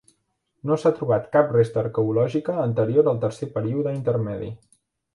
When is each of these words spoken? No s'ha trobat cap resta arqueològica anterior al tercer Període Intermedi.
No 0.69 0.77
s'ha 0.83 0.91
trobat 0.99 1.27
cap 1.35 1.53
resta 1.57 1.81
arqueològica 1.83 2.57
anterior 2.65 3.13
al 3.15 3.23
tercer 3.29 3.55
Període 3.59 3.99
Intermedi. 4.03 4.55